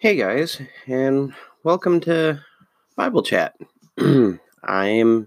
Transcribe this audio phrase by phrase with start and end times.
[0.00, 1.34] Hey guys, and
[1.64, 2.40] welcome to
[2.94, 3.56] Bible Chat.
[3.98, 4.38] I
[4.86, 5.26] am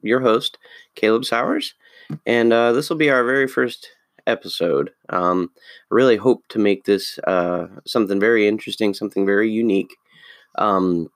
[0.00, 0.58] your host,
[0.94, 1.74] Caleb Sowers,
[2.24, 3.88] and uh, this will be our very first
[4.28, 4.90] episode.
[5.08, 9.96] Um, I really hope to make this uh, something very interesting, something very unique.
[10.54, 11.10] Um,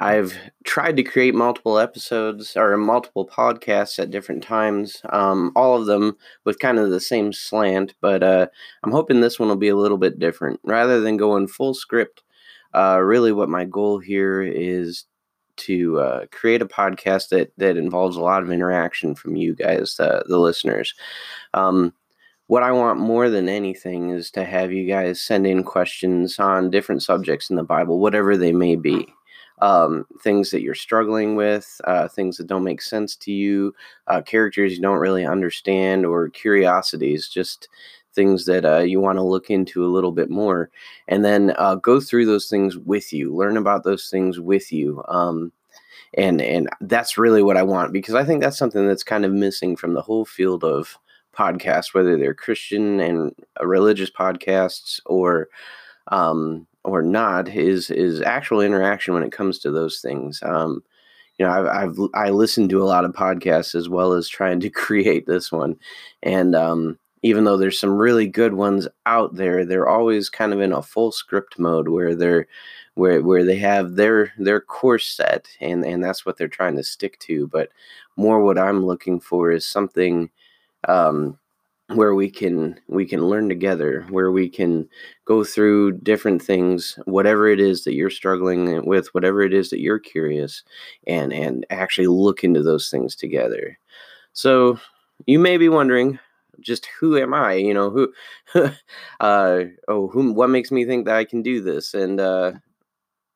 [0.00, 5.86] I've tried to create multiple episodes or multiple podcasts at different times, um, all of
[5.86, 8.46] them with kind of the same slant, but uh,
[8.84, 10.60] I'm hoping this one will be a little bit different.
[10.62, 12.22] Rather than going full script,
[12.74, 15.04] uh, really what my goal here is
[15.56, 19.96] to uh, create a podcast that, that involves a lot of interaction from you guys,
[19.96, 20.94] the, the listeners.
[21.54, 21.92] Um,
[22.46, 26.70] what I want more than anything is to have you guys send in questions on
[26.70, 29.12] different subjects in the Bible, whatever they may be
[29.60, 33.74] um, things that you're struggling with, uh, things that don't make sense to you,
[34.06, 37.68] uh, characters you don't really understand, or curiosities, just
[38.14, 40.70] things that uh, you want to look into a little bit more.
[41.06, 45.02] And then uh, go through those things with you, learn about those things with you.
[45.08, 45.52] Um,
[46.14, 49.32] and, and that's really what I want because I think that's something that's kind of
[49.32, 50.98] missing from the whole field of
[51.36, 55.48] podcasts, whether they're Christian and uh, religious podcasts or
[56.08, 60.40] um, or not is is actual interaction when it comes to those things.
[60.42, 60.82] Um,
[61.38, 64.60] you know, I've, I've I listened to a lot of podcasts as well as trying
[64.60, 65.76] to create this one,
[66.22, 70.60] and um, even though there's some really good ones out there, they're always kind of
[70.60, 72.46] in a full script mode where they're
[72.94, 76.82] where where they have their their course set and and that's what they're trying to
[76.82, 77.46] stick to.
[77.48, 77.70] But
[78.16, 80.30] more what I'm looking for is something
[80.88, 81.38] um,
[81.94, 84.86] where we can we can learn together where we can
[85.24, 89.80] go through different things whatever it is that you're struggling with whatever it is that
[89.80, 90.62] you're curious
[91.06, 93.78] and and actually look into those things together.
[94.34, 94.78] So
[95.26, 96.18] you may be wondering
[96.60, 97.54] just who am i?
[97.54, 98.12] You know who
[99.20, 101.94] uh oh who what makes me think that i can do this?
[101.94, 102.52] And uh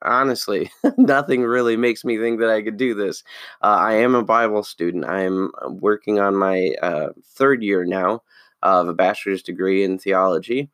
[0.02, 3.22] honestly nothing really makes me think that i could do this.
[3.62, 5.04] Uh, i am a bible student.
[5.04, 8.22] I'm working on my uh, third year now
[8.62, 10.70] of a bachelor's degree in theology.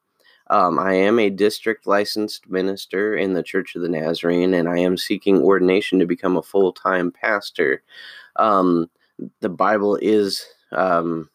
[0.50, 4.78] Um, I am a district licensed minister in the Church of the Nazarene, and I
[4.78, 7.82] am seeking ordination to become a full time pastor.
[8.36, 8.88] Um,
[9.40, 11.28] the Bible is um,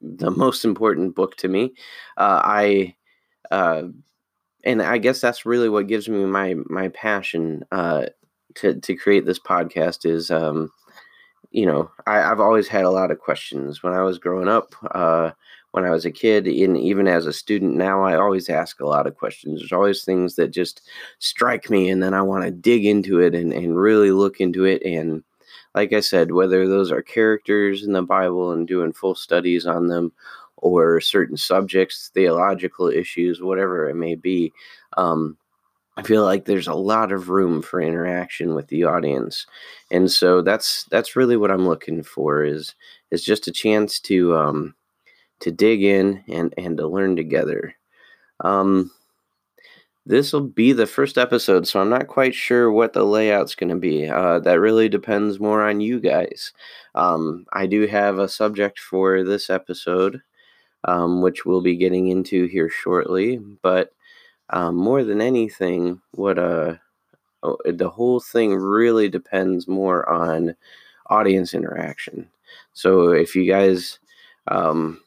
[0.00, 1.72] the most important book to me.
[2.16, 2.96] Uh, I
[3.50, 3.84] uh,
[4.64, 8.06] and I guess that's really what gives me my my passion uh,
[8.56, 10.70] to to create this podcast is um,
[11.50, 14.74] you know I, have always had a lot of questions when I was growing up.
[15.72, 18.86] When I was a kid, and even as a student now, I always ask a
[18.86, 19.60] lot of questions.
[19.60, 20.82] There's always things that just
[21.18, 24.64] strike me, and then I want to dig into it and, and really look into
[24.64, 24.82] it.
[24.84, 25.24] And
[25.74, 29.88] like I said, whether those are characters in the Bible and doing full studies on
[29.88, 30.12] them,
[30.56, 34.52] or certain subjects, theological issues, whatever it may be,
[34.96, 35.36] um,
[35.96, 39.46] I feel like there's a lot of room for interaction with the audience,
[39.90, 42.74] and so that's that's really what I'm looking for is
[43.10, 44.74] is just a chance to um,
[45.42, 47.74] to dig in and and to learn together.
[48.40, 48.90] Um,
[50.04, 53.70] this will be the first episode, so I'm not quite sure what the layout's going
[53.70, 54.08] to be.
[54.08, 56.52] Uh, that really depends more on you guys.
[56.96, 60.20] Um, I do have a subject for this episode,
[60.84, 63.38] um, which we'll be getting into here shortly.
[63.62, 63.92] But
[64.50, 66.74] um, more than anything, what uh,
[67.64, 70.56] the whole thing really depends more on
[71.10, 72.28] audience interaction.
[72.72, 74.00] So if you guys
[74.48, 75.00] um,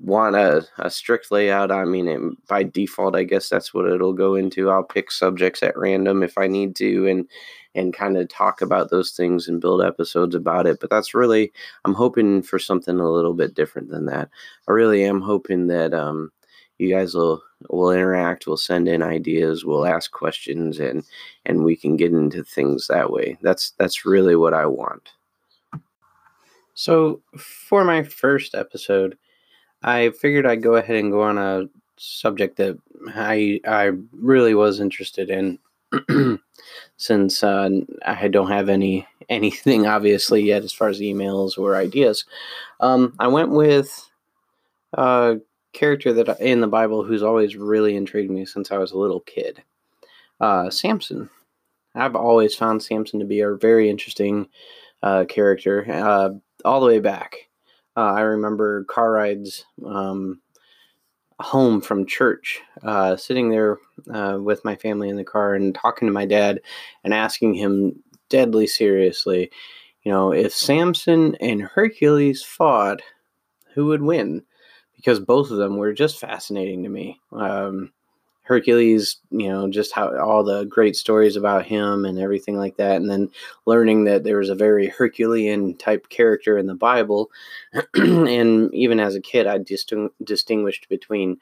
[0.00, 4.14] want a, a strict layout, I mean, it, by default, I guess that's what it'll
[4.14, 4.70] go into.
[4.70, 7.28] I'll pick subjects at random if I need to, and
[7.74, 10.80] and kind of talk about those things and build episodes about it.
[10.80, 11.52] But that's really,
[11.84, 14.28] I'm hoping for something a little bit different than that.
[14.68, 16.32] I really am hoping that um,
[16.78, 21.04] you guys will will interact, will send in ideas, will ask questions, and
[21.44, 23.36] and we can get into things that way.
[23.42, 25.10] That's that's really what I want.
[26.74, 29.18] So for my first episode.
[29.82, 32.78] I figured I'd go ahead and go on a subject that
[33.08, 35.58] I I really was interested in,
[36.96, 37.70] since uh,
[38.04, 42.24] I don't have any anything obviously yet as far as emails or ideas.
[42.80, 44.10] Um, I went with
[44.94, 45.38] a
[45.72, 49.20] character that in the Bible who's always really intrigued me since I was a little
[49.20, 49.62] kid.
[50.40, 51.30] Uh, Samson.
[51.94, 54.48] I've always found Samson to be a very interesting
[55.02, 56.30] uh, character, uh,
[56.64, 57.48] all the way back.
[58.00, 60.40] Uh, I remember car rides um,
[61.38, 63.76] home from church, uh, sitting there
[64.10, 66.62] uh, with my family in the car and talking to my dad
[67.04, 69.50] and asking him deadly seriously,
[70.02, 73.02] you know, if Samson and Hercules fought,
[73.74, 74.44] who would win?
[74.96, 77.20] Because both of them were just fascinating to me.
[77.32, 77.92] Um,
[78.50, 82.96] Hercules, you know, just how all the great stories about him and everything like that,
[82.96, 83.30] and then
[83.64, 87.30] learning that there was a very Herculean type character in the Bible,
[87.94, 89.60] and even as a kid, I
[90.24, 91.38] distinguished between,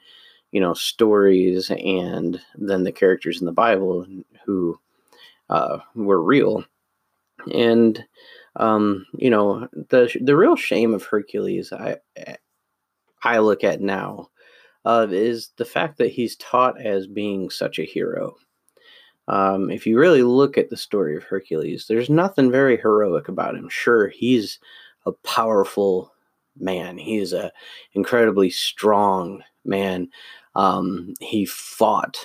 [0.51, 4.05] you know, stories and then the characters in the Bible
[4.45, 4.79] who
[5.49, 6.63] uh, were real,
[7.51, 8.05] and
[8.55, 11.97] um, you know, the the real shame of Hercules, I
[13.23, 14.29] I look at now
[14.85, 18.35] uh, is the fact that he's taught as being such a hero.
[19.27, 23.55] Um, if you really look at the story of Hercules, there's nothing very heroic about
[23.55, 23.69] him.
[23.69, 24.59] Sure, he's
[25.05, 26.11] a powerful
[26.57, 26.97] man.
[26.97, 27.51] He's a
[27.93, 30.09] incredibly strong man.
[30.55, 32.17] Um, he fought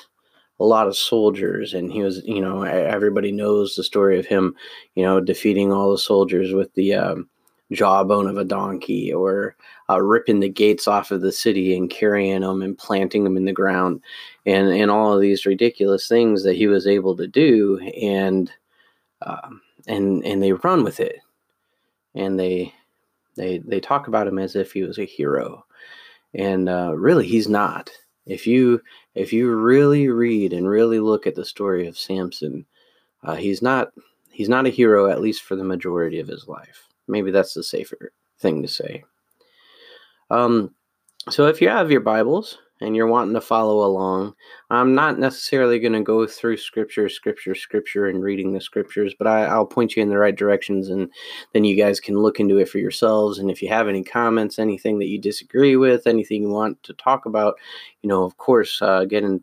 [0.60, 4.54] a lot of soldiers, and he was, you know, everybody knows the story of him,
[4.94, 7.28] you know, defeating all the soldiers with the um,
[7.74, 9.56] jawbone of a donkey or
[9.90, 13.44] uh, ripping the gates off of the city and carrying them and planting them in
[13.44, 14.00] the ground
[14.46, 18.50] and, and all of these ridiculous things that he was able to do and
[19.22, 21.16] um, and and they run with it.
[22.14, 22.72] And they
[23.36, 25.64] they they talk about him as if he was a hero.
[26.34, 27.90] And uh, really he's not.
[28.26, 28.80] If you
[29.14, 32.64] if you really read and really look at the story of Samson
[33.24, 33.92] uh, he's not
[34.30, 37.62] he's not a hero at least for the majority of his life Maybe that's the
[37.62, 39.04] safer thing to say.
[40.30, 40.74] Um,
[41.30, 44.34] so if you have your Bibles and you're wanting to follow along,
[44.68, 49.26] I'm not necessarily going to go through scripture, scripture, scripture, and reading the scriptures, but
[49.26, 51.08] I, will point you in the right directions, and
[51.52, 53.38] then you guys can look into it for yourselves.
[53.38, 56.92] And if you have any comments, anything that you disagree with, anything you want to
[56.94, 57.54] talk about,
[58.02, 59.40] you know, of course, uh, get in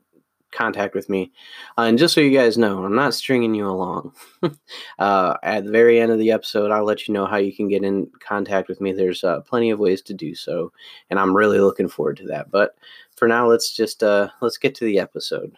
[0.51, 1.31] contact with me.
[1.77, 4.13] Uh, and just so you guys know, I'm not stringing you along.
[4.99, 7.67] uh, at the very end of the episode, I'll let you know how you can
[7.67, 8.91] get in contact with me.
[8.91, 10.71] There's uh, plenty of ways to do so,
[11.09, 12.51] and I'm really looking forward to that.
[12.51, 12.75] But
[13.15, 15.57] for now, let's just uh, let's get to the episode.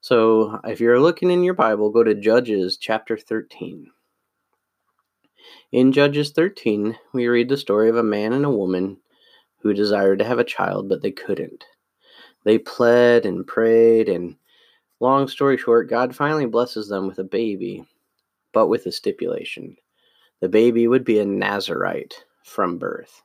[0.00, 3.90] So, if you're looking in your Bible, go to Judges chapter 13.
[5.72, 8.98] In Judges 13, we read the story of a man and a woman
[9.60, 11.64] who desired to have a child, but they couldn't.
[12.44, 14.36] They pled and prayed, and
[15.00, 17.84] long story short, God finally blesses them with a baby,
[18.52, 19.76] but with a stipulation.
[20.40, 23.22] The baby would be a Nazarite from birth.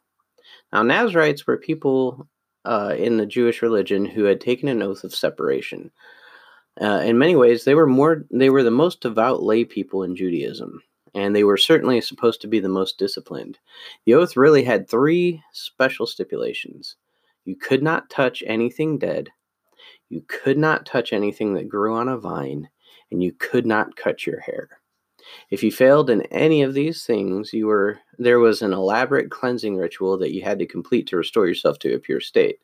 [0.72, 2.28] Now, Nazarites were people
[2.66, 5.92] uh, in the Jewish religion who had taken an oath of separation.
[6.82, 10.16] Uh, in many ways, they were more they were the most devout lay people in
[10.16, 10.82] Judaism,
[11.14, 13.58] and they were certainly supposed to be the most disciplined.
[14.06, 16.96] The oath really had three special stipulations.
[17.50, 19.32] You could not touch anything dead.
[20.10, 22.70] You could not touch anything that grew on a vine,
[23.10, 24.70] and you could not cut your hair.
[25.50, 29.78] If you failed in any of these things, you were there was an elaborate cleansing
[29.78, 32.60] ritual that you had to complete to restore yourself to a pure state.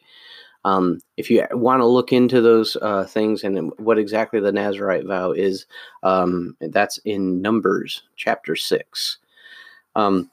[0.66, 5.08] Um, if you want to look into those uh, things and what exactly the Nazarite
[5.08, 5.66] vow is,
[6.04, 9.18] um, that's in Numbers chapter six.
[9.96, 10.30] Um,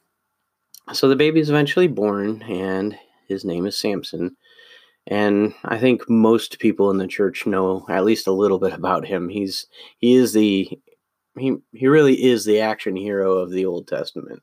[0.93, 2.99] so the baby is eventually born, and
[3.29, 4.37] his name is Samson.
[5.07, 9.07] And I think most people in the church know at least a little bit about
[9.07, 9.29] him.
[9.29, 9.67] He's
[9.99, 10.71] he is the
[11.37, 14.43] he he really is the action hero of the Old Testament.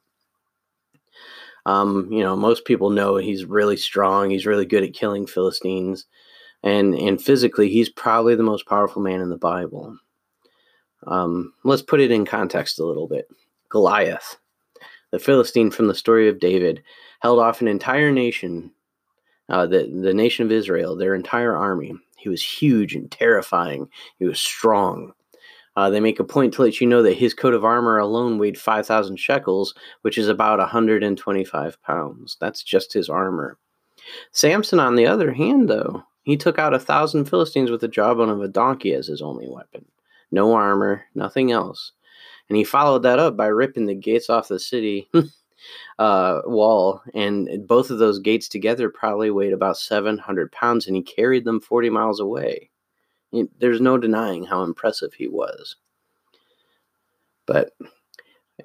[1.65, 4.29] Um, you know, most people know he's really strong.
[4.29, 6.05] He's really good at killing Philistines,
[6.63, 9.97] and and physically, he's probably the most powerful man in the Bible.
[11.07, 13.27] Um, let's put it in context a little bit.
[13.69, 14.37] Goliath,
[15.11, 16.83] the Philistine from the story of David,
[17.21, 18.71] held off an entire nation
[19.49, 21.93] uh, the, the nation of Israel, their entire army.
[22.17, 23.87] He was huge and terrifying.
[24.19, 25.13] He was strong.
[25.75, 28.37] Uh, they make a point to let you know that his coat of armor alone
[28.37, 32.37] weighed 5,000 shekels, which is about 125 pounds.
[32.41, 33.57] That's just his armor.
[34.31, 38.29] Samson, on the other hand, though, he took out a thousand Philistines with the jawbone
[38.29, 39.85] of a donkey as his only weapon.
[40.31, 41.93] No armor, nothing else.
[42.49, 45.09] And he followed that up by ripping the gates off the city
[45.97, 51.01] uh, wall, and both of those gates together probably weighed about 700 pounds, and he
[51.01, 52.69] carried them 40 miles away.
[53.59, 55.75] There's no denying how impressive he was.
[57.45, 57.71] But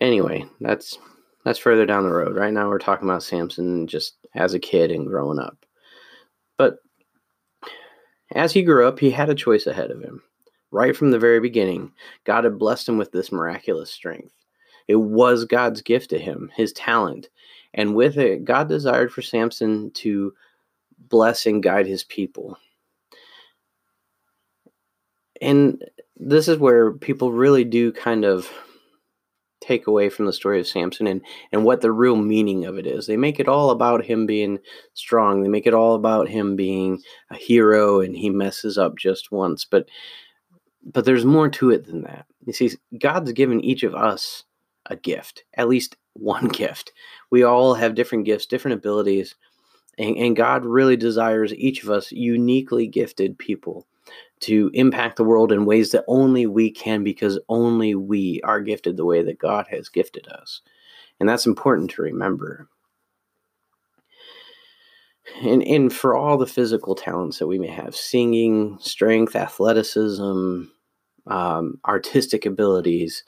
[0.00, 0.98] anyway, that's
[1.44, 2.36] that's further down the road.
[2.36, 5.64] Right now, we're talking about Samson just as a kid and growing up.
[6.56, 6.78] But
[8.34, 10.22] as he grew up, he had a choice ahead of him.
[10.70, 11.92] Right from the very beginning,
[12.24, 14.34] God had blessed him with this miraculous strength.
[14.88, 17.28] It was God's gift to him, his talent.
[17.72, 20.32] And with it, God desired for Samson to
[21.08, 22.56] bless and guide his people.
[25.40, 25.82] And
[26.16, 28.50] this is where people really do kind of
[29.60, 32.86] take away from the story of Samson and, and what the real meaning of it
[32.86, 33.06] is.
[33.06, 34.58] They make it all about him being
[34.92, 35.42] strong.
[35.42, 39.64] They make it all about him being a hero and he messes up just once.
[39.64, 39.88] But
[40.92, 42.26] but there's more to it than that.
[42.44, 44.44] You see, God's given each of us
[44.86, 46.92] a gift, at least one gift.
[47.30, 49.34] We all have different gifts, different abilities,
[49.98, 53.86] and, and God really desires each of us uniquely gifted people
[54.40, 58.96] to impact the world in ways that only we can because only we are gifted
[58.96, 60.60] the way that God has gifted us.
[61.20, 62.68] And that's important to remember.
[65.42, 70.64] And, and for all the physical talents that we may have singing, strength, athleticism,
[71.26, 73.24] um, artistic abilities,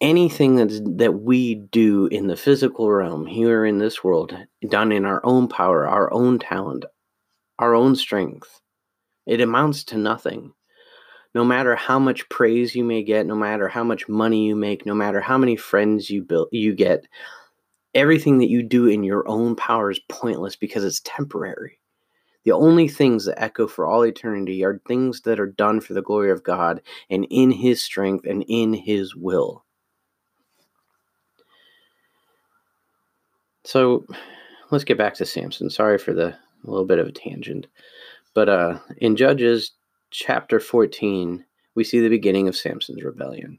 [0.00, 4.36] anything that that we do in the physical realm here in this world,
[4.68, 6.84] done in our own power, our own talent,
[7.58, 8.60] our own strength,
[9.26, 10.52] it amounts to nothing.
[11.34, 14.86] No matter how much praise you may get, no matter how much money you make,
[14.86, 17.04] no matter how many friends you build you get,
[17.94, 21.78] everything that you do in your own power is pointless because it's temporary.
[22.44, 26.02] The only things that echo for all eternity are things that are done for the
[26.02, 29.64] glory of God and in His strength and in His will.
[33.68, 34.06] So
[34.70, 35.68] let's get back to Samson.
[35.68, 36.34] Sorry for the
[36.64, 37.66] little bit of a tangent.
[38.32, 39.72] But uh, in Judges
[40.10, 41.44] chapter 14,
[41.74, 43.58] we see the beginning of Samson's rebellion.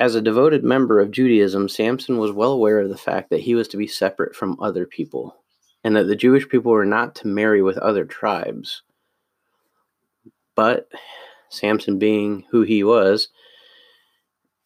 [0.00, 3.54] As a devoted member of Judaism, Samson was well aware of the fact that he
[3.54, 5.36] was to be separate from other people,
[5.84, 8.82] and that the Jewish people were not to marry with other tribes.
[10.56, 10.88] But
[11.50, 13.28] Samson, being who he was,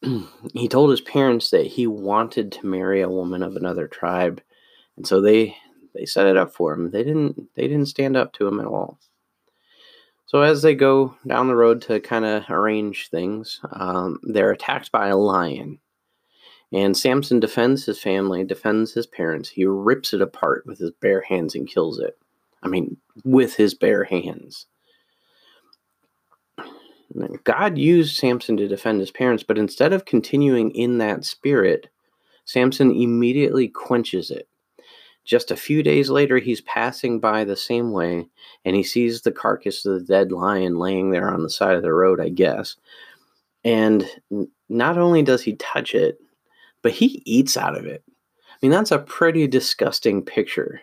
[0.55, 4.41] he told his parents that he wanted to marry a woman of another tribe,
[4.97, 5.57] and so they
[5.95, 6.91] they set it up for him.
[6.91, 8.99] They didn't they didn't stand up to him at all.
[10.27, 14.93] So as they go down the road to kind of arrange things, um, they're attacked
[14.93, 15.81] by a lion.
[16.73, 19.49] And Samson defends his family, defends his parents.
[19.49, 22.17] He rips it apart with his bare hands and kills it.
[22.63, 24.67] I mean, with his bare hands.
[27.45, 31.89] God used Samson to defend his parents, but instead of continuing in that spirit,
[32.45, 34.49] Samson immediately quenches it.
[35.25, 38.27] Just a few days later, he's passing by the same way
[38.65, 41.83] and he sees the carcass of the dead lion laying there on the side of
[41.83, 42.77] the road, I guess.
[43.63, 44.05] And
[44.69, 46.19] not only does he touch it,
[46.83, 48.03] but he eats out of it.
[48.09, 50.81] I mean, that's a pretty disgusting picture.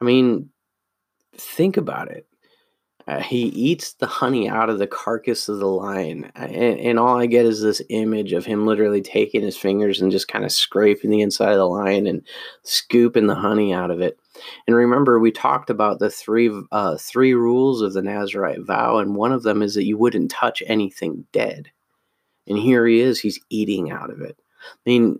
[0.00, 0.50] I mean,
[1.34, 2.27] think about it.
[3.08, 6.30] Uh, he eats the honey out of the carcass of the lion.
[6.34, 10.12] And, and, all I get is this image of him literally taking his fingers and
[10.12, 12.20] just kind of scraping the inside of the lion and
[12.64, 14.18] scooping the honey out of it.
[14.66, 19.16] And remember, we talked about the three uh, three rules of the Nazarite vow, and
[19.16, 21.70] one of them is that you wouldn't touch anything dead.
[22.46, 24.38] And here he is, he's eating out of it.
[24.38, 25.18] I mean,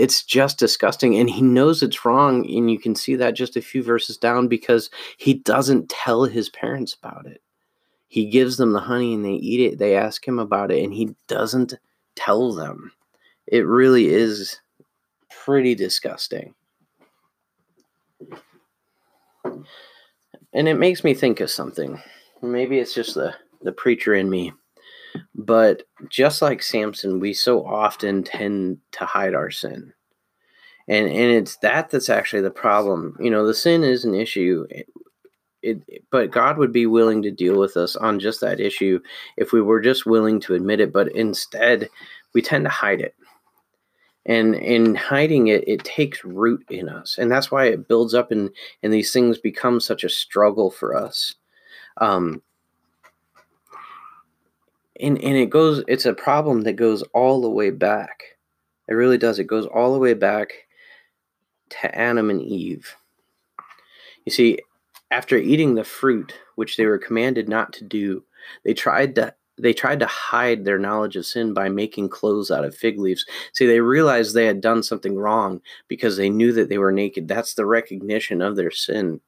[0.00, 3.60] it's just disgusting and he knows it's wrong and you can see that just a
[3.60, 4.88] few verses down because
[5.18, 7.42] he doesn't tell his parents about it.
[8.08, 10.94] He gives them the honey and they eat it they ask him about it and
[10.94, 11.74] he doesn't
[12.16, 12.92] tell them.
[13.46, 14.58] It really is
[15.28, 16.54] pretty disgusting.
[19.44, 22.00] And it makes me think of something.
[22.40, 24.54] Maybe it's just the the preacher in me
[25.34, 29.92] but just like Samson, we so often tend to hide our sin.
[30.88, 33.16] And and it's that that's actually the problem.
[33.20, 34.66] You know, the sin is an issue.
[34.70, 34.88] It,
[35.62, 38.98] it, but God would be willing to deal with us on just that issue
[39.36, 40.92] if we were just willing to admit it.
[40.92, 41.88] But instead,
[42.34, 43.14] we tend to hide it.
[44.26, 47.18] And in hiding it, it takes root in us.
[47.18, 48.50] And that's why it builds up and,
[48.82, 51.34] and these things become such a struggle for us.
[51.98, 52.42] Um,
[55.00, 58.22] and and it goes it's a problem that goes all the way back
[58.88, 60.52] it really does it goes all the way back
[61.68, 62.96] to adam and eve
[64.24, 64.58] you see
[65.10, 68.22] after eating the fruit which they were commanded not to do
[68.64, 72.64] they tried to they tried to hide their knowledge of sin by making clothes out
[72.64, 73.26] of fig leaves.
[73.52, 77.28] See, they realized they had done something wrong because they knew that they were naked.
[77.28, 79.20] That's the recognition of their sin.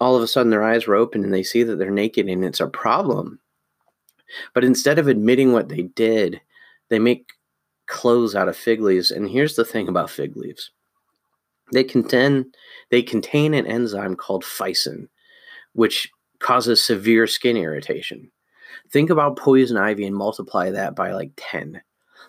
[0.00, 2.44] All of a sudden, their eyes were open and they see that they're naked, and
[2.44, 3.38] it's a problem.
[4.54, 6.40] But instead of admitting what they did,
[6.88, 7.32] they make
[7.86, 9.10] clothes out of fig leaves.
[9.10, 10.70] And here's the thing about fig leaves
[11.72, 12.52] They contain
[12.90, 15.08] they contain an enzyme called ficin,
[15.72, 18.30] which causes severe skin irritation.
[18.90, 21.82] Think about poison ivy and multiply that by like 10.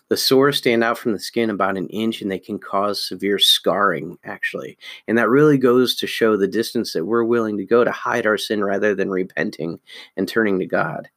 [0.09, 3.39] The sores stand out from the skin about an inch and they can cause severe
[3.39, 4.77] scarring, actually.
[5.07, 8.25] And that really goes to show the distance that we're willing to go to hide
[8.25, 9.79] our sin rather than repenting
[10.17, 11.09] and turning to God.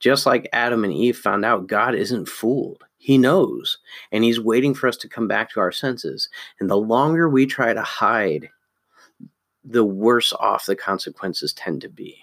[0.00, 2.84] Just like Adam and Eve found out, God isn't fooled.
[2.98, 3.78] He knows,
[4.10, 6.28] and He's waiting for us to come back to our senses.
[6.60, 8.50] And the longer we try to hide,
[9.64, 12.18] the worse off the consequences tend to be.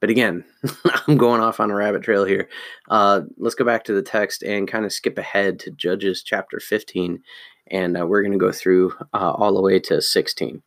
[0.00, 0.44] But again,
[1.06, 2.48] I'm going off on a rabbit trail here.
[2.88, 6.58] Uh, let's go back to the text and kind of skip ahead to Judges chapter
[6.58, 7.22] 15.
[7.68, 10.62] And uh, we're going to go through uh, all the way to 16.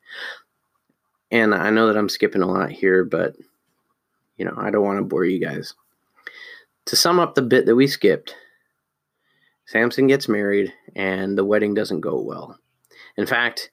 [1.31, 3.35] And I know that I'm skipping a lot here, but,
[4.37, 5.73] you know, I don't want to bore you guys.
[6.87, 8.35] To sum up the bit that we skipped,
[9.65, 12.59] Samson gets married and the wedding doesn't go well.
[13.17, 13.71] In fact,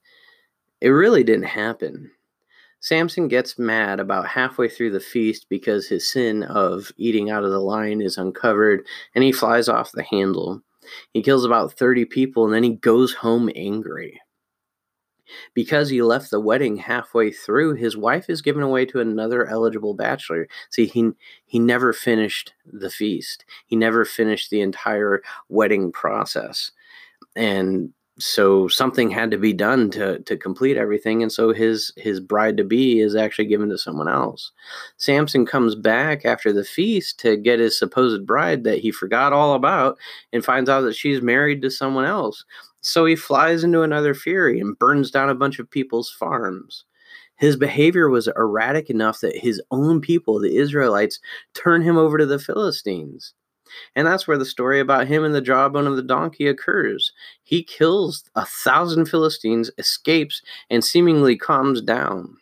[0.80, 2.10] it really didn't happen.
[2.78, 7.50] Samson gets mad about halfway through the feast because his sin of eating out of
[7.50, 10.62] the line is uncovered and he flies off the handle.
[11.12, 14.20] He kills about 30 people and then he goes home angry.
[15.54, 19.94] Because he left the wedding halfway through, his wife is given away to another eligible
[19.94, 20.48] bachelor.
[20.70, 21.10] See, he
[21.46, 23.44] he never finished the feast.
[23.66, 26.72] He never finished the entire wedding process.
[27.36, 32.20] And so something had to be done to to complete everything and so his his
[32.20, 34.52] bride to be is actually given to someone else
[34.98, 39.54] samson comes back after the feast to get his supposed bride that he forgot all
[39.54, 39.98] about
[40.32, 42.44] and finds out that she's married to someone else
[42.82, 46.84] so he flies into another fury and burns down a bunch of people's farms
[47.36, 51.18] his behavior was erratic enough that his own people the israelites
[51.54, 53.34] turn him over to the philistines
[53.94, 57.12] and that's where the story about him and the jawbone of the donkey occurs.
[57.42, 62.36] He kills a thousand Philistines, escapes, and seemingly calms down.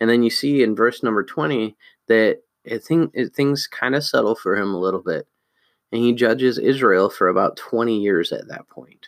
[0.00, 1.76] And then you see in verse number 20
[2.08, 5.26] that it thing, it, things kind of settle for him a little bit.
[5.92, 9.06] And he judges Israel for about 20 years at that point.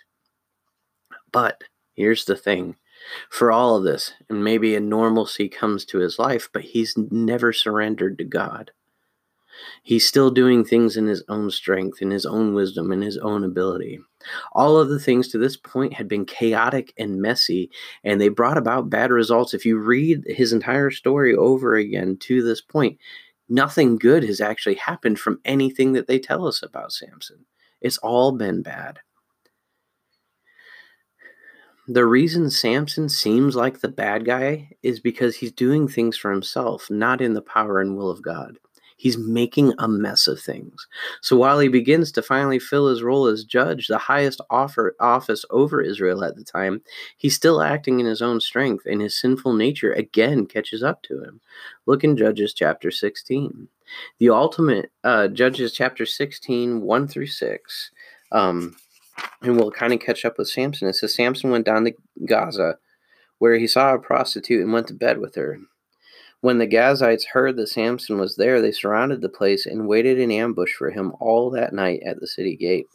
[1.37, 2.77] But here's the thing
[3.29, 7.53] for all of this, and maybe a normalcy comes to his life, but he's never
[7.53, 8.71] surrendered to God.
[9.83, 13.45] He's still doing things in his own strength, in his own wisdom, in his own
[13.45, 13.99] ability.
[14.53, 17.71] All of the things to this point had been chaotic and messy,
[18.03, 19.53] and they brought about bad results.
[19.53, 22.99] If you read his entire story over again to this point,
[23.47, 27.45] nothing good has actually happened from anything that they tell us about Samson.
[27.83, 29.01] It's all been bad.
[31.89, 36.91] The reason Samson seems like the bad guy is because he's doing things for himself,
[36.91, 38.59] not in the power and will of God.
[38.97, 40.89] He's making a mess of things.
[41.21, 45.45] So while he begins to finally fill his role as judge, the highest offer, office
[45.51, 46.83] over Israel at the time,
[47.19, 51.23] he's still acting in his own strength, and his sinful nature again catches up to
[51.23, 51.41] him.
[51.85, 53.69] Look in Judges chapter 16.
[54.19, 57.91] The ultimate, uh, Judges chapter 16, 1 through 6.
[58.33, 58.77] Um,
[59.43, 60.89] and we'll kind of catch up with Samson.
[60.89, 62.79] It says Samson went down to Gaza,
[63.39, 65.59] where he saw a prostitute and went to bed with her.
[66.41, 70.31] When the Gazites heard that Samson was there, they surrounded the place and waited in
[70.31, 72.87] ambush for him all that night at the city gate.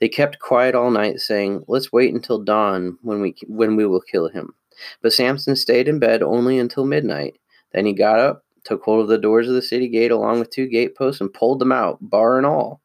[0.00, 4.00] They kept quiet all night, saying, "Let's wait until dawn when we when we will
[4.00, 4.54] kill him."
[5.02, 7.38] But Samson stayed in bed only until midnight.
[7.72, 10.50] Then he got up, took hold of the doors of the city gate along with
[10.50, 12.80] two gateposts, and pulled them out, bar and all.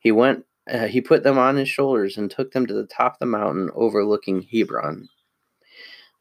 [0.00, 0.44] He went.
[0.70, 3.26] Uh, he put them on his shoulders and took them to the top of the
[3.26, 5.08] mountain overlooking Hebron.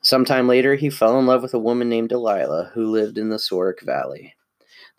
[0.01, 3.35] Sometime later, he fell in love with a woman named Delilah who lived in the
[3.35, 4.33] Sorek Valley.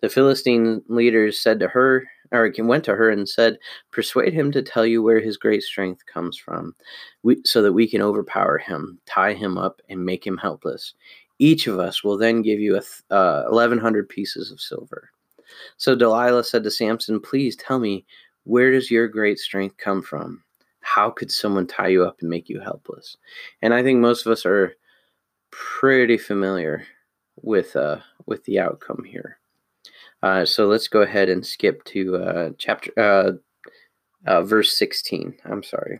[0.01, 3.57] The Philistine leaders said to her, or went to her and said,
[3.91, 6.75] Persuade him to tell you where his great strength comes from,
[7.43, 10.93] so that we can overpower him, tie him up, and make him helpless.
[11.39, 15.09] Each of us will then give you a uh, 1,100 pieces of silver.
[15.77, 18.05] So Delilah said to Samson, Please tell me,
[18.43, 20.43] where does your great strength come from?
[20.81, 23.17] How could someone tie you up and make you helpless?
[23.61, 24.73] And I think most of us are
[25.51, 26.85] pretty familiar
[27.41, 29.37] with uh, with the outcome here.
[30.23, 33.31] Uh, so let's go ahead and skip to uh, chapter uh,
[34.25, 35.35] uh, verse 16.
[35.45, 35.99] I'm sorry.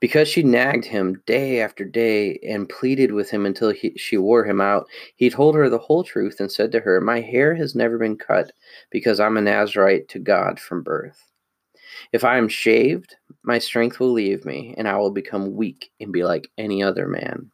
[0.00, 4.44] Because she nagged him day after day and pleaded with him until he, she wore
[4.44, 7.74] him out, he told her the whole truth and said to her, My hair has
[7.74, 8.52] never been cut
[8.90, 11.27] because I'm a Nazarite to God from birth.
[12.12, 16.12] If I am shaved, my strength will leave me, and I will become weak and
[16.12, 17.50] be like any other man.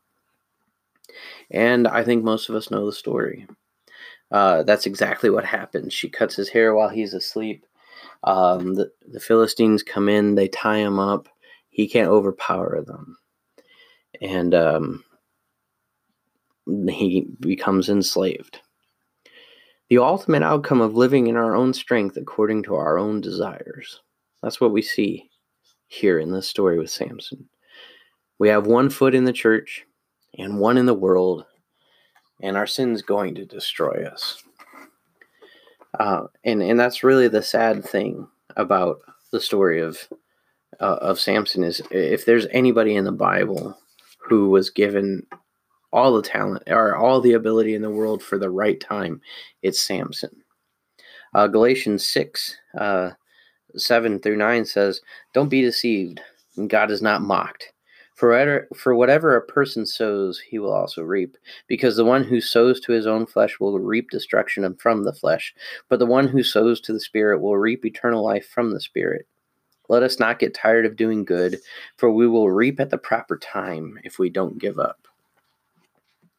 [1.51, 3.47] And I think most of us know the story.
[4.31, 5.93] Uh, that's exactly what happens.
[5.93, 7.67] She cuts his hair while he's asleep.
[8.25, 11.29] Um, the, the Philistines come in, they tie him up.
[11.69, 13.17] He can't overpower them.
[14.21, 15.05] And um,
[16.89, 18.61] he becomes enslaved.
[19.91, 24.01] The ultimate outcome of living in our own strength according to our own desires.
[24.45, 25.31] That's what we see
[25.87, 27.49] here in this story with Samson.
[28.39, 29.87] We have one foot in the church
[30.39, 31.47] and one in the world,
[32.43, 34.45] and our sin's going to destroy us.
[35.99, 38.99] Uh, and and that's really the sad thing about
[39.33, 39.97] the story of
[40.79, 43.79] uh, of Samson is if there's anybody in the Bible
[44.29, 45.27] who was given
[45.91, 49.23] all the talent or all the ability in the world for the right time,
[49.63, 50.43] it's Samson.
[51.35, 53.11] Uh, Galatians 6, uh,
[53.77, 55.01] 7 through 9 says,
[55.33, 56.21] Don't be deceived,
[56.69, 57.73] God is not mocked.
[58.15, 61.37] For for whatever a person sows, he will also reap.
[61.67, 65.55] Because the one who sows to his own flesh will reap destruction from the flesh,
[65.89, 69.27] but the one who sows to the Spirit will reap eternal life from the Spirit.
[69.89, 71.59] Let us not get tired of doing good,
[71.97, 75.07] for we will reap at the proper time if we don't give up.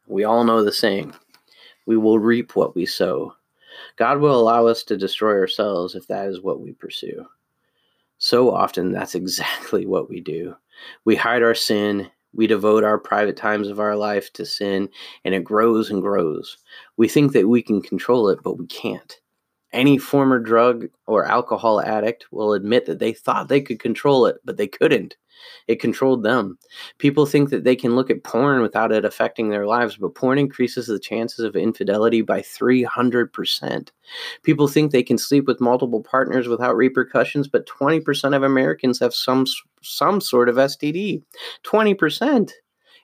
[0.07, 1.13] We all know the saying
[1.85, 3.35] we will reap what we sow.
[3.97, 7.25] God will allow us to destroy ourselves if that is what we pursue.
[8.17, 10.55] So often, that's exactly what we do.
[11.05, 12.09] We hide our sin.
[12.33, 14.89] We devote our private times of our life to sin,
[15.23, 16.57] and it grows and grows.
[16.97, 19.19] We think that we can control it, but we can't.
[19.75, 24.37] Any former drug or alcohol addict will admit that they thought they could control it,
[24.45, 25.17] but they couldn't.
[25.67, 26.57] It controlled them.
[26.97, 30.37] People think that they can look at porn without it affecting their lives, but porn
[30.37, 33.89] increases the chances of infidelity by 300%.
[34.43, 39.13] People think they can sleep with multiple partners without repercussions, but 20% of Americans have
[39.13, 39.45] some
[39.81, 41.21] some sort of STD.
[41.63, 42.51] 20%.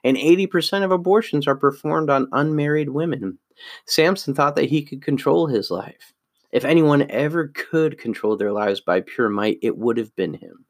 [0.04, 3.38] And 80% of abortions are performed on unmarried women.
[3.86, 6.12] Samson thought that he could control his life.
[6.52, 10.66] If anyone ever could control their lives by pure might, it would have been him.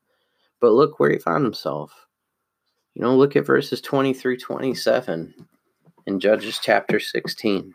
[0.61, 1.93] But look where he found himself.
[2.95, 5.35] You know, look at verses 20 through 27
[6.07, 7.75] in Judges chapter 16.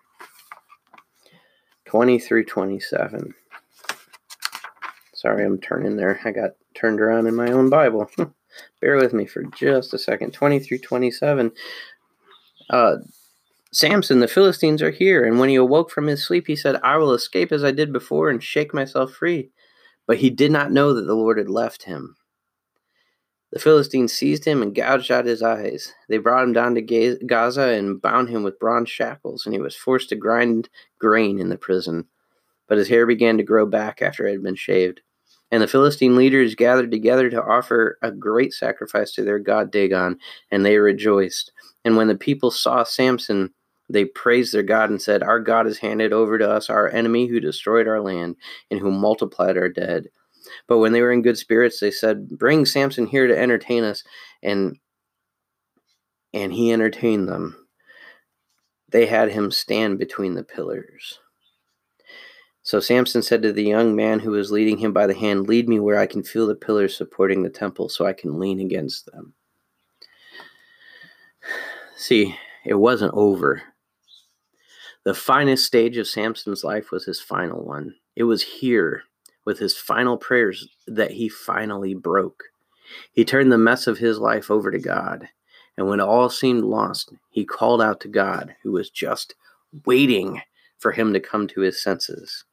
[1.86, 3.34] 20 through 27.
[5.14, 6.20] Sorry, I'm turning there.
[6.24, 8.10] I got turned around in my own Bible.
[8.82, 10.32] Bear with me for just a second.
[10.34, 11.52] 20 through 27.
[12.70, 12.98] Uh,
[13.72, 15.26] Samson, the Philistines are here.
[15.26, 17.92] And when he awoke from his sleep, he said, I will escape as I did
[17.92, 19.52] before and shake myself free.
[20.06, 22.16] But he did not know that the Lord had left him.
[23.52, 25.94] The Philistines seized him and gouged out his eyes.
[26.10, 29.76] They brought him down to Gaza and bound him with bronze shackles, and he was
[29.76, 32.06] forced to grind grain in the prison.
[32.68, 35.02] But his hair began to grow back after it had been shaved.
[35.50, 40.20] And the Philistine leaders gathered together to offer a great sacrifice to their god Dagon,
[40.52, 41.54] and they rejoiced.
[41.88, 43.54] And when the people saw Samson,
[43.90, 47.28] they praised their God and said, Our God has handed over to us our enemy
[47.28, 48.36] who destroyed our land
[48.70, 50.10] and who multiplied our dead.
[50.68, 54.04] But when they were in good spirits, they said, "Bring Samson here to entertain us."
[54.44, 54.80] And
[56.34, 57.56] and he entertained them.
[58.90, 61.20] They had him stand between the pillars.
[62.64, 65.70] So Samson said to the young man who was leading him by the hand, Lead
[65.70, 69.06] me where I can feel the pillars supporting the temple so I can lean against
[69.06, 69.36] them.
[71.98, 73.64] See, it wasn't over.
[75.04, 77.96] The finest stage of Samson's life was his final one.
[78.16, 79.02] It was here
[79.46, 82.44] with his final prayers that he finally broke.
[83.14, 85.28] He turned the mess of his life over to God,
[85.76, 89.34] and when all seemed lost, he called out to God, who was just
[89.86, 90.40] waiting
[90.78, 92.46] for him to come to his senses.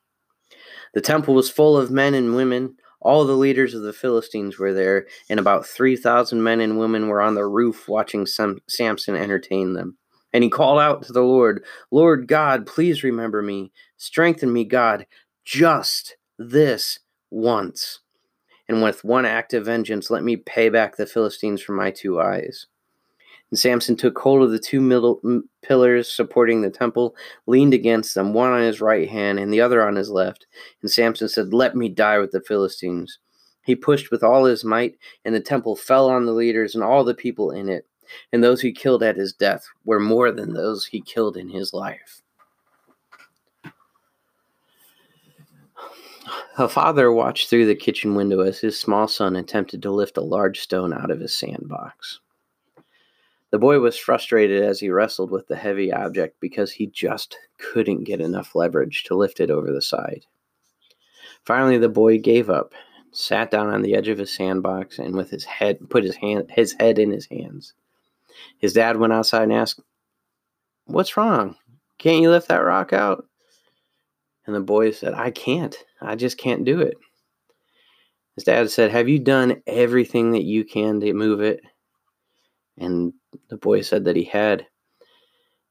[0.95, 2.77] The temple was full of men and women.
[3.05, 7.21] All the leaders of the Philistines were there, and about 3,000 men and women were
[7.21, 9.99] on the roof watching Sam- Samson entertain them.
[10.33, 13.71] And he called out to the Lord, Lord God, please remember me.
[13.97, 15.07] Strengthen me, God,
[15.45, 16.99] just this
[17.31, 18.01] once,
[18.69, 22.21] and with one act of vengeance let me pay back the Philistines for my two
[22.21, 22.67] eyes.
[23.51, 25.21] And Samson took hold of the two middle
[25.63, 27.15] pillars supporting the temple,
[27.47, 30.47] leaned against them, one on his right hand and the other on his left.
[30.83, 33.19] And Samson said, Let me die with the Philistines.
[33.65, 37.05] He pushed with all his might, and the temple fell on the leaders and all
[37.05, 37.87] the people in it.
[38.33, 41.73] And those he killed at his death were more than those he killed in his
[41.73, 42.21] life.
[46.57, 50.23] A father watched through the kitchen window as his small son attempted to lift a
[50.23, 52.21] large stone out of his sandbox.
[53.55, 58.03] The boy was frustrated as he wrestled with the heavy object because he just couldn't
[58.03, 60.27] get enough leverage to lift it over the side.
[61.45, 62.73] Finally, the boy gave up,
[63.13, 66.51] sat down on the edge of his sandbox, and with his head put his hand
[66.51, 67.75] his head in his hands.
[68.59, 69.79] His dad went outside and asked,
[70.87, 71.55] "What's wrong?
[71.99, 73.25] Can't you lift that rock out?"
[74.49, 75.77] And the boy said, I can't.
[76.01, 76.97] I just can't do it.
[78.35, 81.61] His dad said, Have you done everything that you can to move it?
[82.77, 83.13] And
[83.49, 84.67] the boy said that he had.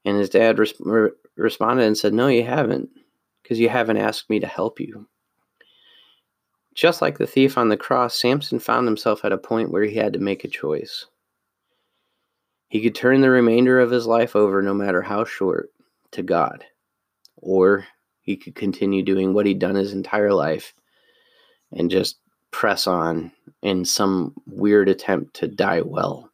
[0.05, 2.89] And his dad res- re- responded and said, No, you haven't,
[3.41, 5.07] because you haven't asked me to help you.
[6.75, 9.95] Just like the thief on the cross, Samson found himself at a point where he
[9.95, 11.05] had to make a choice.
[12.67, 15.69] He could turn the remainder of his life over, no matter how short,
[16.11, 16.65] to God,
[17.37, 17.85] or
[18.21, 20.73] he could continue doing what he'd done his entire life
[21.71, 22.17] and just
[22.49, 26.31] press on in some weird attempt to die well.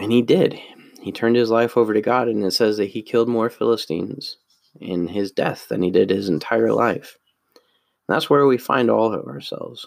[0.00, 0.58] And he did.
[1.02, 4.38] He turned his life over to God, and it says that he killed more Philistines
[4.80, 7.18] in his death than he did his entire life.
[7.54, 9.86] And that's where we find all of ourselves.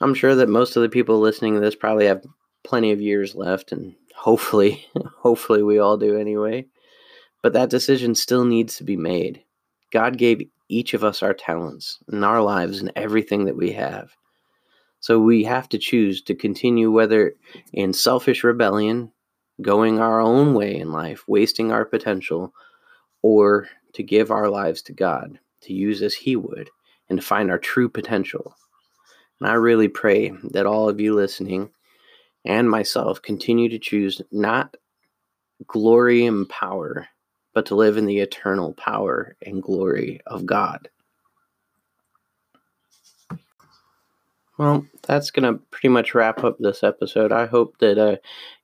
[0.00, 2.24] I'm sure that most of the people listening to this probably have
[2.62, 4.86] plenty of years left, and hopefully,
[5.18, 6.66] hopefully we all do anyway.
[7.42, 9.42] But that decision still needs to be made.
[9.92, 14.12] God gave each of us our talents and our lives and everything that we have.
[15.00, 17.34] So we have to choose to continue, whether
[17.72, 19.12] in selfish rebellion,
[19.62, 22.54] going our own way in life, wasting our potential,
[23.22, 26.70] or to give our lives to God, to use as He would,
[27.08, 28.54] and to find our true potential.
[29.40, 31.70] And I really pray that all of you listening
[32.44, 34.76] and myself continue to choose not
[35.66, 37.08] glory and power,
[37.54, 40.88] but to live in the eternal power and glory of God.
[44.60, 47.32] Well, that's going to pretty much wrap up this episode.
[47.32, 48.16] I hope that uh,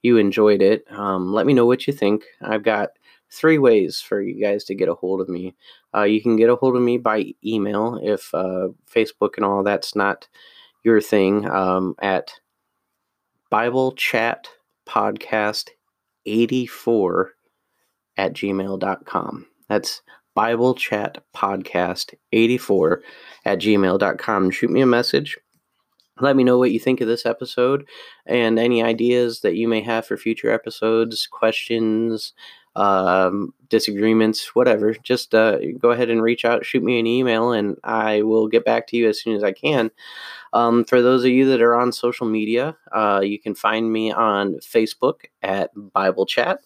[0.03, 0.85] you enjoyed it.
[0.91, 2.27] Um, let me know what you think.
[2.43, 2.91] I've got
[3.33, 5.55] three ways for you guys to get a hold of me.
[5.95, 9.63] Uh, you can get a hold of me by email if uh, Facebook and all
[9.63, 10.29] that's not
[10.85, 12.31] your thing um, at
[13.49, 14.49] Bible Chat
[14.87, 15.71] Podcast
[16.27, 17.33] 84
[18.19, 19.47] at gmail.com.
[19.71, 20.03] That's
[20.35, 23.03] Bible Chat Podcast 84
[23.47, 24.51] at gmail.com.
[24.51, 25.39] Shoot me a message
[26.21, 27.87] let me know what you think of this episode
[28.25, 32.33] and any ideas that you may have for future episodes, questions,
[32.77, 34.95] um, disagreements, whatever.
[34.95, 38.65] Just uh, go ahead and reach out, shoot me an email, and I will get
[38.65, 39.91] back to you as soon as I can.
[40.53, 44.13] Um, for those of you that are on social media, uh, you can find me
[44.13, 46.61] on Facebook at Bible Chat.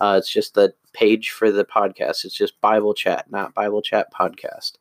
[0.00, 2.24] Uh, it's just the page for the podcast.
[2.24, 4.72] It's just Bible Chat, not Bible Chat Podcast.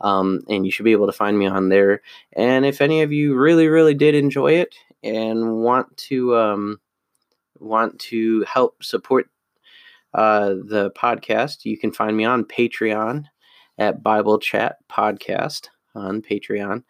[0.00, 2.02] Um, and you should be able to find me on there.
[2.34, 6.80] And if any of you really, really did enjoy it and want to um,
[7.58, 9.28] want to help support
[10.12, 13.24] uh, the podcast, you can find me on Patreon
[13.78, 16.82] at Bible Chat Podcast on Patreon.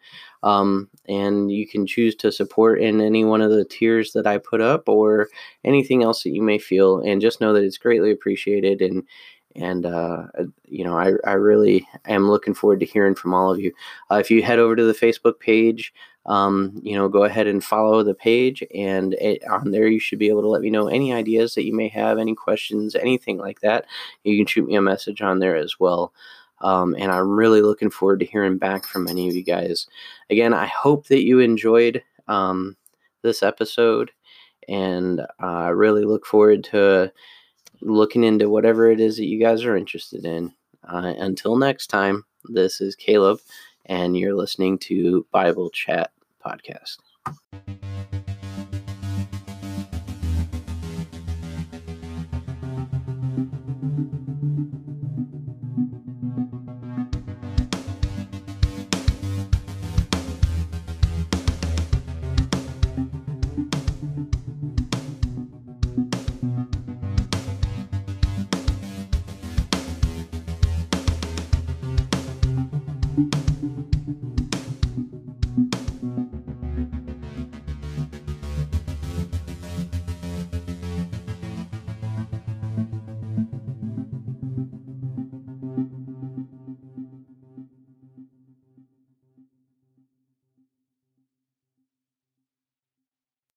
[0.43, 4.37] Um, and you can choose to support in any one of the tiers that I
[4.37, 5.29] put up or
[5.63, 6.99] anything else that you may feel.
[6.99, 8.81] And just know that it's greatly appreciated.
[8.81, 9.03] And
[9.55, 10.27] and uh,
[10.65, 13.73] you know I, I really am looking forward to hearing from all of you.
[14.11, 15.93] Uh, if you head over to the facebook page
[16.25, 20.19] um, you know go ahead and follow the page and it, on there you should
[20.19, 23.37] be able to let me know any ideas that you may have any questions anything
[23.37, 23.85] like that.
[24.23, 26.13] You can shoot me a message on there as well.
[26.61, 29.87] Um, and i'm really looking forward to hearing back from any of you guys.
[30.29, 32.75] Again i hope that you enjoyed um,
[33.21, 34.11] this episode
[34.67, 37.11] and i uh, really look forward to
[37.85, 40.53] looking into whatever it is that you guys are interested in.
[40.87, 43.39] Uh, until next time, this is Caleb,
[43.85, 46.11] and you're listening to Bible Chat
[46.43, 46.97] Podcast.